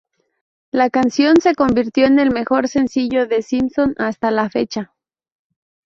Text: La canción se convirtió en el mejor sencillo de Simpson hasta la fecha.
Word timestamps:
La 0.71 0.89
canción 0.89 1.35
se 1.41 1.53
convirtió 1.53 2.07
en 2.07 2.17
el 2.17 2.31
mejor 2.31 2.67
sencillo 2.67 3.27
de 3.27 3.43
Simpson 3.43 3.93
hasta 3.99 4.31
la 4.31 4.49
fecha. 4.49 4.95